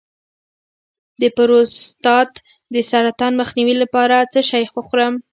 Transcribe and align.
د 1.21 1.23
پروستات 1.35 2.31
د 2.73 2.75
سرطان 2.91 3.31
مخنیوي 3.41 3.75
لپاره 3.83 4.15
څه 4.33 4.39
شی 4.49 4.63
وخورم؟ 4.75 5.13